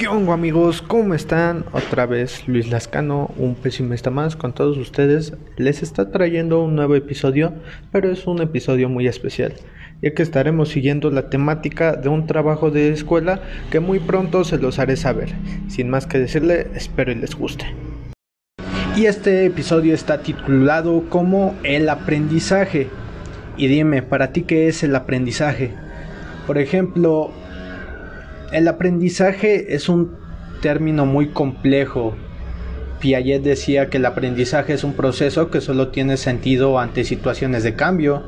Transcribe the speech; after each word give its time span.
¿Qué 0.00 0.06
amigos? 0.06 0.80
¿Cómo 0.80 1.12
están? 1.12 1.66
Otra 1.72 2.06
vez 2.06 2.48
Luis 2.48 2.70
Lascano, 2.70 3.30
un 3.36 3.54
pesimista 3.54 4.08
más 4.08 4.34
con 4.34 4.54
todos 4.54 4.78
ustedes. 4.78 5.34
Les 5.58 5.82
está 5.82 6.10
trayendo 6.10 6.64
un 6.64 6.74
nuevo 6.74 6.94
episodio, 6.94 7.52
pero 7.92 8.10
es 8.10 8.26
un 8.26 8.40
episodio 8.40 8.88
muy 8.88 9.06
especial, 9.06 9.52
ya 10.00 10.14
que 10.14 10.22
estaremos 10.22 10.70
siguiendo 10.70 11.10
la 11.10 11.28
temática 11.28 11.96
de 11.96 12.08
un 12.08 12.26
trabajo 12.26 12.70
de 12.70 12.88
escuela 12.88 13.42
que 13.70 13.80
muy 13.80 13.98
pronto 13.98 14.42
se 14.42 14.56
los 14.56 14.78
haré 14.78 14.96
saber. 14.96 15.34
Sin 15.68 15.90
más 15.90 16.06
que 16.06 16.18
decirle, 16.18 16.68
espero 16.74 17.12
y 17.12 17.16
les 17.16 17.34
guste. 17.34 17.66
Y 18.96 19.04
este 19.04 19.44
episodio 19.44 19.92
está 19.92 20.22
titulado 20.22 21.10
como 21.10 21.54
El 21.62 21.90
aprendizaje. 21.90 22.88
Y 23.58 23.66
dime, 23.66 24.00
¿para 24.00 24.32
ti 24.32 24.44
qué 24.44 24.66
es 24.66 24.82
el 24.82 24.96
aprendizaje? 24.96 25.74
Por 26.46 26.56
ejemplo, 26.56 27.32
el 28.52 28.68
aprendizaje 28.68 29.74
es 29.74 29.88
un 29.88 30.16
término 30.60 31.06
muy 31.06 31.28
complejo. 31.28 32.14
Piaget 33.00 33.42
decía 33.42 33.88
que 33.88 33.96
el 33.98 34.06
aprendizaje 34.06 34.74
es 34.74 34.84
un 34.84 34.92
proceso 34.92 35.50
que 35.50 35.60
solo 35.60 35.88
tiene 35.88 36.16
sentido 36.16 36.78
ante 36.78 37.04
situaciones 37.04 37.62
de 37.62 37.74
cambio. 37.74 38.22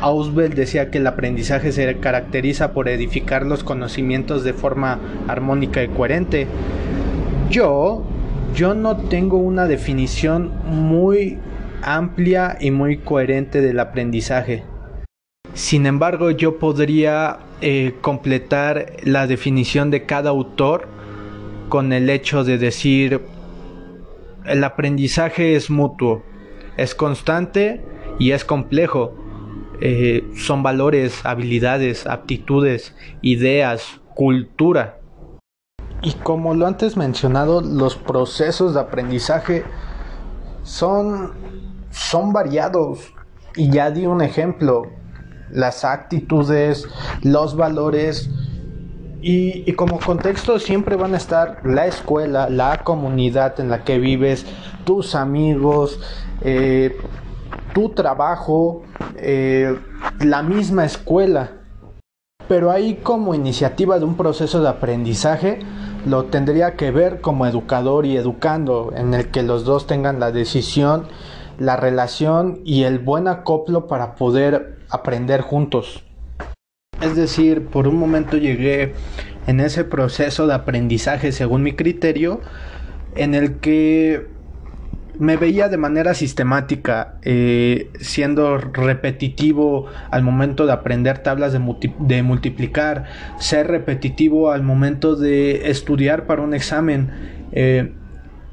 Auswell 0.00 0.54
decía 0.54 0.90
que 0.90 0.98
el 0.98 1.06
aprendizaje 1.06 1.72
se 1.72 1.98
caracteriza 1.98 2.72
por 2.72 2.88
edificar 2.88 3.44
los 3.44 3.64
conocimientos 3.64 4.44
de 4.44 4.52
forma 4.52 4.98
armónica 5.26 5.82
y 5.82 5.88
coherente. 5.88 6.46
Yo, 7.50 8.04
yo 8.54 8.74
no 8.74 8.96
tengo 8.96 9.38
una 9.38 9.66
definición 9.66 10.52
muy 10.64 11.38
amplia 11.82 12.56
y 12.60 12.70
muy 12.70 12.98
coherente 12.98 13.60
del 13.60 13.80
aprendizaje. 13.80 14.62
Sin 15.54 15.86
embargo, 15.86 16.30
yo 16.30 16.58
podría 16.58 17.38
eh, 17.60 17.96
completar 18.00 18.92
la 19.02 19.26
definición 19.26 19.90
de 19.90 20.06
cada 20.06 20.30
autor 20.30 20.88
con 21.68 21.92
el 21.92 22.08
hecho 22.08 22.44
de 22.44 22.56
decir 22.58 23.20
el 24.44 24.64
aprendizaje 24.64 25.56
es 25.56 25.68
mutuo, 25.68 26.22
es 26.76 26.94
constante 26.94 27.84
y 28.18 28.30
es 28.30 28.44
complejo. 28.44 29.14
Eh, 29.80 30.24
son 30.36 30.62
valores, 30.62 31.24
habilidades, 31.24 32.06
aptitudes, 32.06 32.94
ideas, 33.22 34.00
cultura. 34.14 34.98
Y 36.02 36.12
como 36.14 36.54
lo 36.54 36.66
antes 36.66 36.96
mencionado, 36.96 37.60
los 37.60 37.96
procesos 37.96 38.74
de 38.74 38.80
aprendizaje 38.80 39.64
son, 40.62 41.32
son 41.90 42.32
variados. 42.32 43.12
Y 43.56 43.70
ya 43.70 43.90
di 43.90 44.06
un 44.06 44.22
ejemplo 44.22 44.86
las 45.50 45.84
actitudes, 45.84 46.86
los 47.22 47.56
valores. 47.56 48.30
Y, 49.20 49.72
como 49.72 49.98
contexto 49.98 50.58
siempre 50.60 50.96
van 50.96 51.14
a 51.14 51.16
estar 51.16 51.60
la 51.64 51.86
escuela, 51.86 52.48
la 52.48 52.84
comunidad 52.84 53.58
en 53.58 53.68
la 53.68 53.82
que 53.82 53.98
vives, 53.98 54.46
tus 54.84 55.14
amigos, 55.14 56.00
eh, 56.42 56.96
tu 57.74 57.90
trabajo, 57.90 58.82
eh, 59.16 59.76
la 60.20 60.42
misma 60.42 60.84
escuela. 60.84 61.50
Pero 62.46 62.70
ahí 62.70 63.00
como 63.02 63.34
iniciativa 63.34 63.98
de 63.98 64.04
un 64.04 64.16
proceso 64.16 64.62
de 64.62 64.68
aprendizaje, 64.68 65.58
lo 66.06 66.26
tendría 66.26 66.76
que 66.76 66.90
ver 66.90 67.20
como 67.20 67.46
educador 67.46 68.06
y 68.06 68.16
educando, 68.16 68.92
en 68.96 69.12
el 69.14 69.30
que 69.30 69.42
los 69.42 69.64
dos 69.64 69.86
tengan 69.86 70.20
la 70.20 70.30
decisión, 70.30 71.08
la 71.58 71.76
relación 71.76 72.60
y 72.64 72.84
el 72.84 73.00
buen 73.00 73.28
acoplo 73.28 73.86
para 73.86 74.14
poder 74.14 74.77
aprender 74.90 75.40
juntos. 75.40 76.04
Es 77.00 77.14
decir, 77.14 77.66
por 77.66 77.86
un 77.86 77.96
momento 77.96 78.36
llegué 78.36 78.94
en 79.46 79.60
ese 79.60 79.84
proceso 79.84 80.46
de 80.46 80.54
aprendizaje 80.54 81.32
según 81.32 81.62
mi 81.62 81.72
criterio, 81.72 82.40
en 83.14 83.34
el 83.34 83.58
que 83.60 84.26
me 85.18 85.36
veía 85.36 85.68
de 85.68 85.76
manera 85.76 86.14
sistemática, 86.14 87.18
eh, 87.22 87.90
siendo 88.00 88.56
repetitivo 88.58 89.86
al 90.10 90.22
momento 90.22 90.64
de 90.64 90.72
aprender 90.72 91.18
tablas 91.18 91.52
de, 91.52 92.22
multiplicar, 92.22 93.04
ser 93.38 93.66
repetitivo 93.66 94.52
al 94.52 94.62
momento 94.62 95.16
de 95.16 95.70
estudiar 95.70 96.26
para 96.26 96.42
un 96.42 96.54
examen 96.54 97.10
eh, 97.52 97.92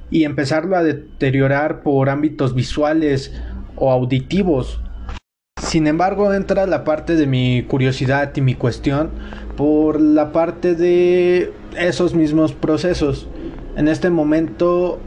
y 0.09 0.23
empezarlo 0.23 0.75
a 0.75 0.83
deteriorar 0.83 1.81
por 1.81 2.09
ámbitos 2.09 2.55
visuales 2.55 3.39
o 3.75 3.91
auditivos. 3.91 4.81
Sin 5.75 5.87
embargo, 5.87 6.33
entra 6.33 6.67
la 6.67 6.85
parte 6.85 7.17
de 7.17 7.27
mi 7.27 7.63
curiosidad 7.63 8.31
y 8.33 8.39
mi 8.39 8.55
cuestión 8.55 9.09
por 9.57 9.99
la 9.99 10.31
parte 10.31 10.73
de 10.73 11.51
esos 11.77 12.15
mismos 12.15 12.53
procesos. 12.53 13.27
En 13.75 13.89
este 13.89 14.09
momento, 14.09 15.01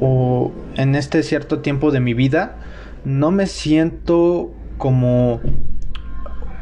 o, 0.00 0.52
en 0.74 0.96
este 0.96 1.22
cierto 1.22 1.60
tiempo 1.60 1.92
de 1.92 2.00
mi 2.00 2.12
vida, 2.12 2.56
no 3.04 3.30
me 3.30 3.46
siento 3.46 4.52
como 4.78 5.40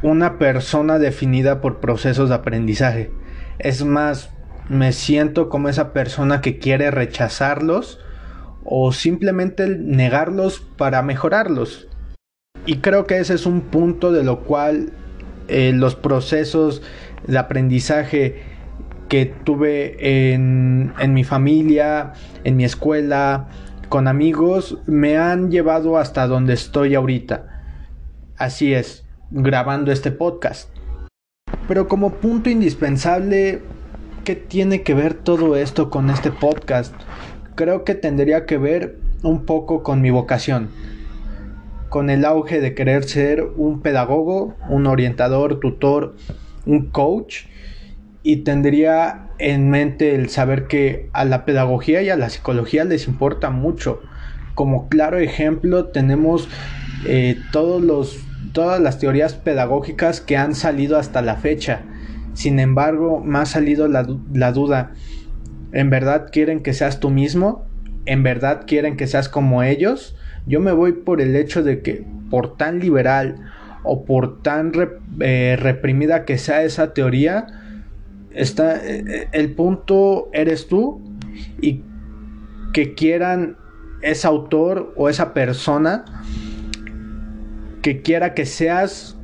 una 0.03 0.37
persona 0.37 0.99
definida 0.99 1.63
por 1.63 1.81
procesos 1.81 2.29
de 2.29 2.35
aprendizaje. 2.35 3.11
Es 3.61 3.83
más, 3.83 4.29
me 4.69 4.93
siento 4.93 5.49
como 5.49 5.71
esa 5.71 5.95
persona 5.95 6.43
que 6.43 6.59
quiere 6.59 6.91
rechazarlos 6.91 7.99
o 8.63 8.93
simplemente 8.93 9.69
negarlos 9.69 10.61
para 10.77 11.01
mejorarlos. 11.01 11.89
Y 12.65 12.77
creo 12.77 13.07
que 13.07 13.19
ese 13.19 13.35
es 13.35 13.47
un 13.47 13.63
punto 13.63 14.13
de 14.13 14.23
lo 14.23 14.41
cual 14.41 14.93
eh, 15.49 15.73
los 15.75 15.97
procesos 15.97 16.83
de 17.27 17.39
aprendizaje 17.39 18.43
que 19.09 19.27
tuve 19.27 20.33
en, 20.33 20.93
en 20.99 21.13
mi 21.13 21.25
familia, 21.25 22.13
en 22.45 22.57
mi 22.57 22.65
escuela, 22.65 23.49
con 23.89 24.07
amigos, 24.07 24.79
me 24.87 25.19
han 25.19 25.51
llevado 25.51 25.99
hasta 25.99 26.27
donde 26.27 26.55
estoy 26.55 26.95
ahorita. 26.95 27.65
Así 28.37 28.73
es, 28.73 29.05
grabando 29.31 29.91
este 29.91 30.13
podcast. 30.13 30.71
Pero 31.67 31.89
como 31.89 32.15
punto 32.15 32.49
indispensable, 32.49 33.61
¿qué 34.25 34.37
tiene 34.37 34.83
que 34.83 34.95
ver 34.95 35.15
todo 35.15 35.57
esto 35.57 35.91
con 35.91 36.11
este 36.11 36.31
podcast? 36.31 36.95
Creo 37.57 37.85
que 37.85 37.95
tendría 37.95 38.47
que 38.47 38.57
ver 38.57 38.99
un 39.23 39.45
poco 39.45 39.83
con 39.83 40.01
mi 40.01 40.11
vocación 40.11 40.71
con 41.93 42.09
el 42.09 42.25
auge 42.25 42.63
de 42.63 42.75
querer 42.75 43.05
ser 43.05 43.45
un 43.59 43.83
pedagogo, 43.83 44.57
un 44.71 44.87
orientador, 44.87 45.61
tutor, 45.61 46.17
un 46.65 46.87
coach 46.87 47.45
y 48.23 48.45
tendría 48.45 49.29
en 49.39 49.69
mente 49.69 50.15
el 50.15 50.31
saber 50.31 50.69
que 50.69 51.11
a 51.13 51.27
la 51.27 51.45
pedagogía 51.45 52.01
y 52.01 52.09
a 52.09 52.17
la 52.17 52.31
psicología 52.31 52.85
les 52.85 53.09
importa 53.09 53.51
mucho. 53.51 54.01
Como 54.55 54.89
claro 54.89 55.19
ejemplo 55.19 55.89
tenemos 55.89 56.49
eh, 57.05 57.39
todos 57.53 57.83
los, 57.83 58.25
todas 58.55 58.81
las 58.81 58.99
teorías 58.99 59.35
pedagógicas 59.35 60.23
que 60.23 60.39
han 60.39 60.55
salido 60.55 60.97
hasta 60.97 61.21
la 61.21 61.37
fecha. 61.37 61.83
Sin 62.33 62.59
embargo, 62.59 63.21
me 63.21 63.41
ha 63.41 63.45
salido 63.45 63.87
la, 63.87 64.07
la 64.33 64.53
duda. 64.53 64.93
¿En 65.75 65.91
verdad 65.91 66.29
quieren 66.33 66.63
que 66.63 66.73
seas 66.73 67.01
tú 67.01 67.11
mismo? 67.11 67.67
¿En 68.07 68.23
verdad 68.23 68.63
quieren 68.67 68.97
que 68.97 69.07
seas 69.07 69.29
como 69.29 69.63
ellos? 69.63 70.17
Yo 70.47 70.61
me 70.61 70.73
voy 70.73 70.93
por 70.93 71.21
el 71.21 71.37
hecho 71.37 71.63
de 71.63 71.83
que 71.83 72.05
por 72.31 72.57
tan 72.57 72.81
liberal 72.81 73.37
o 73.85 74.05
por 74.05 74.43
tan 74.43 74.73
eh, 75.21 75.57
reprimida 75.59 76.25
que 76.25 76.39
sea 76.39 76.63
esa 76.63 76.95
teoría, 76.95 77.47
está, 78.33 78.77
eh, 78.77 79.29
el 79.33 79.55
punto 79.55 80.29
eres 80.33 80.69
tú 80.69 81.01
y 81.61 81.83
que 82.73 82.95
quieran 82.95 83.57
ese 84.03 84.27
autor 84.27 84.93
o 84.97 85.09
esa 85.09 85.33
persona 85.35 86.05
que 87.83 88.03
quiera 88.03 88.35
que 88.35 88.47
seas 88.47 89.17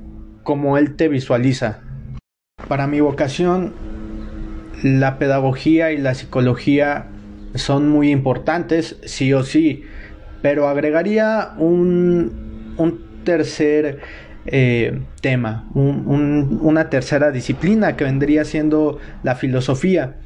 como 0.42 0.78
él 0.78 0.96
te 0.96 1.08
visualiza. 1.08 1.80
Para 2.68 2.86
mi 2.86 3.00
vocación, 3.00 3.72
la 4.82 5.18
pedagogía 5.18 5.92
y 5.92 5.98
la 5.98 6.14
psicología 6.14 7.06
son 7.54 7.88
muy 7.88 8.10
importantes, 8.10 8.98
sí 9.04 9.32
o 9.32 9.42
sí 9.42 9.84
pero 10.42 10.68
agregaría 10.68 11.52
un, 11.58 12.74
un 12.76 13.24
tercer 13.24 14.00
eh, 14.46 15.02
tema, 15.20 15.68
una 15.74 16.88
tercera 16.88 17.30
disciplina 17.30 17.96
que 17.96 18.04
vendría 18.04 18.44
siendo 18.44 18.98
la 19.22 19.34
filosofía, 19.34 20.16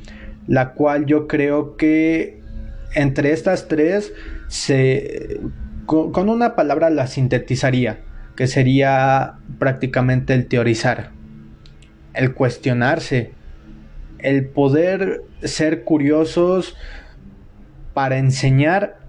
la 0.46 0.74
cual 0.74 1.06
yo 1.06 1.26
creo 1.26 1.76
que 1.76 2.40
entre 2.94 3.32
estas 3.32 3.68
tres 3.68 4.12
se, 4.48 5.40
con, 5.86 6.12
con 6.12 6.28
una 6.28 6.54
palabra 6.54 6.90
la 6.90 7.06
sintetizaría, 7.06 8.00
que 8.36 8.46
sería 8.46 9.34
prácticamente 9.58 10.34
el 10.34 10.46
teorizar, 10.46 11.10
el 12.14 12.34
cuestionarse, 12.34 13.32
el 14.18 14.46
poder 14.46 15.22
ser 15.42 15.82
curiosos 15.82 16.76
para 17.92 18.18
enseñar 18.18 19.01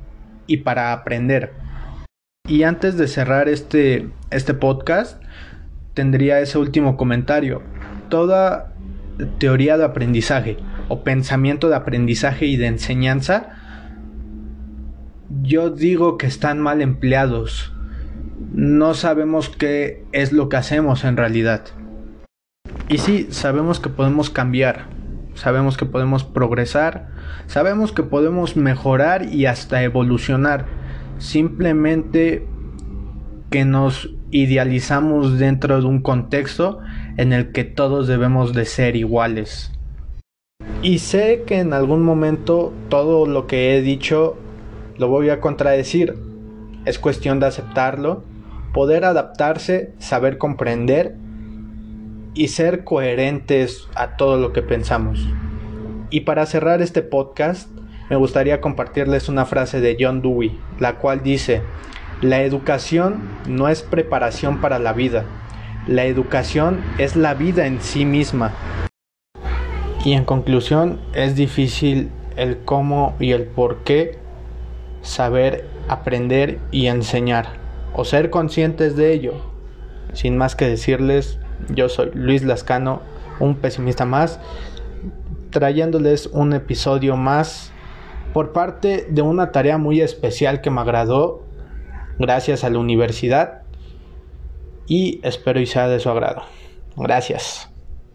y 0.47 0.57
para 0.57 0.93
aprender. 0.93 1.53
Y 2.47 2.63
antes 2.63 2.97
de 2.97 3.07
cerrar 3.07 3.47
este, 3.47 4.09
este 4.29 4.53
podcast, 4.53 5.21
tendría 5.93 6.39
ese 6.39 6.57
último 6.57 6.97
comentario. 6.97 7.61
Toda, 8.09 8.73
teoría 9.39 9.77
de 9.77 9.85
aprendizaje 9.85 10.57
o 10.89 11.03
pensamiento 11.03 11.69
de 11.69 11.75
aprendizaje 11.75 12.45
y 12.45 12.57
de 12.57 12.67
enseñanza, 12.67 13.59
yo 15.41 15.69
digo 15.69 16.17
que 16.17 16.27
están 16.27 16.59
mal 16.59 16.81
empleados. 16.81 17.73
No 18.51 18.93
sabemos 18.93 19.49
qué 19.49 20.03
es 20.11 20.31
lo 20.31 20.49
que 20.49 20.57
hacemos 20.57 21.03
en 21.05 21.17
realidad. 21.17 21.63
Y 22.89 22.97
sí, 22.97 23.27
sabemos 23.31 23.79
que 23.79 23.89
podemos 23.89 24.29
cambiar, 24.29 24.87
sabemos 25.35 25.77
que 25.77 25.85
podemos 25.85 26.23
progresar, 26.23 27.09
sabemos 27.47 27.91
que 27.91 28.03
podemos 28.03 28.55
mejorar 28.55 29.25
y 29.33 29.45
hasta 29.45 29.83
evolucionar. 29.83 30.65
Simplemente 31.17 32.47
que 33.49 33.65
nos 33.65 34.09
idealizamos 34.31 35.37
dentro 35.37 35.79
de 35.79 35.87
un 35.87 36.01
contexto 36.01 36.79
en 37.17 37.33
el 37.33 37.51
que 37.51 37.63
todos 37.63 38.07
debemos 38.07 38.53
de 38.53 38.65
ser 38.65 38.95
iguales. 38.95 39.71
Y 40.81 40.99
sé 40.99 41.43
que 41.45 41.59
en 41.59 41.73
algún 41.73 42.03
momento 42.03 42.73
todo 42.89 43.25
lo 43.25 43.47
que 43.47 43.75
he 43.77 43.81
dicho 43.81 44.37
lo 44.97 45.07
voy 45.07 45.29
a 45.29 45.39
contradecir. 45.39 46.15
Es 46.85 46.99
cuestión 46.99 47.39
de 47.39 47.45
aceptarlo, 47.45 48.23
poder 48.73 49.05
adaptarse, 49.05 49.93
saber 49.99 50.37
comprender 50.37 51.15
y 52.33 52.49
ser 52.49 52.83
coherentes 52.83 53.87
a 53.95 54.15
todo 54.15 54.37
lo 54.37 54.53
que 54.53 54.61
pensamos. 54.61 55.27
Y 56.09 56.21
para 56.21 56.45
cerrar 56.45 56.81
este 56.81 57.01
podcast, 57.01 57.69
me 58.09 58.15
gustaría 58.15 58.61
compartirles 58.61 59.29
una 59.29 59.45
frase 59.45 59.81
de 59.81 59.97
John 59.99 60.21
Dewey, 60.21 60.59
la 60.79 60.95
cual 60.95 61.23
dice, 61.23 61.61
la 62.21 62.41
educación 62.41 63.21
no 63.47 63.69
es 63.69 63.81
preparación 63.81 64.61
para 64.61 64.79
la 64.79 64.93
vida, 64.93 65.25
la 65.87 66.05
educación 66.05 66.81
es 66.97 67.15
la 67.15 67.33
vida 67.33 67.65
en 67.65 67.81
sí 67.81 68.05
misma. 68.05 68.53
Y 70.05 70.13
en 70.13 70.25
conclusión, 70.25 70.99
es 71.13 71.35
difícil 71.35 72.11
el 72.35 72.57
cómo 72.59 73.15
y 73.19 73.31
el 73.31 73.43
por 73.43 73.83
qué 73.83 74.17
saber 75.01 75.65
aprender 75.87 76.59
y 76.71 76.87
enseñar, 76.87 77.47
o 77.93 78.05
ser 78.05 78.29
conscientes 78.29 78.95
de 78.95 79.13
ello. 79.13 79.33
Sin 80.13 80.37
más 80.37 80.55
que 80.55 80.67
decirles, 80.67 81.39
yo 81.69 81.89
soy 81.89 82.11
Luis 82.13 82.43
Lascano, 82.43 83.01
un 83.39 83.55
pesimista 83.55 84.05
más, 84.05 84.39
trayéndoles 85.49 86.27
un 86.27 86.53
episodio 86.53 87.15
más 87.15 87.71
por 88.33 88.51
parte 88.51 89.05
de 89.09 89.21
una 89.21 89.51
tarea 89.51 89.77
muy 89.77 90.01
especial 90.01 90.61
que 90.61 90.71
me 90.71 90.81
agradó 90.81 91.43
gracias 92.17 92.63
a 92.63 92.69
la 92.69 92.79
universidad 92.79 93.61
y 94.87 95.19
espero 95.23 95.59
y 95.59 95.65
sea 95.65 95.87
de 95.87 95.99
su 95.99 96.09
agrado. 96.09 96.43
Gracias. 96.95 97.72